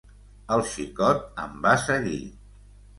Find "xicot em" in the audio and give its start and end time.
0.71-1.55